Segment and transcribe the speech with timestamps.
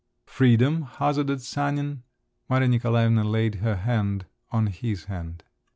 [0.25, 2.01] "Freedom," hazarded Sanin.
[2.49, 5.43] Maria Nikolaevna laid her hand on his hand.